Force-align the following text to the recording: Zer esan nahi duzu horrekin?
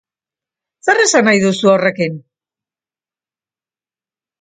Zer 0.87 1.01
esan 1.03 1.29
nahi 1.29 1.43
duzu 1.45 1.71
horrekin? 1.73 2.19